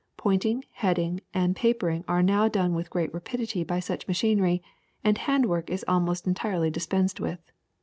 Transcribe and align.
Point 0.17 0.45
ing, 0.47 0.63
heading, 0.71 1.21
and 1.31 1.55
papering 1.55 2.03
are 2.07 2.23
now 2.23 2.47
done 2.47 2.73
with 2.73 2.89
great 2.89 3.13
rapidity 3.13 3.63
by 3.63 3.79
such 3.79 4.07
machinery, 4.07 4.63
and 5.03 5.15
hand 5.15 5.45
work 5.45 5.69
is 5.69 5.85
almost 5.87 6.25
entirely 6.25 6.71
dispensed 6.71 7.19
with. 7.19 7.51